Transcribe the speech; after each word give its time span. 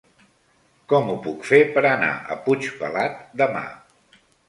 Com 0.93 1.11
ho 1.11 1.17
puc 1.27 1.45
fer 1.51 1.61
per 1.77 1.85
anar 1.91 2.11
a 2.15 2.41
Puigpelat 2.49 3.25
demà? 3.45 3.67